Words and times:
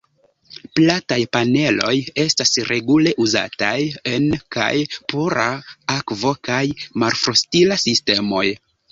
Plataj 0.77 1.17
paneloj 1.35 1.91
estas 2.21 2.53
regule 2.69 3.11
uzataj 3.25 3.73
en 4.11 4.25
kaj 4.55 4.69
pura 5.13 5.45
akvo 5.97 6.31
kaj 6.49 6.63
malfrostila 7.03 7.79
sistemoj. 7.83 8.43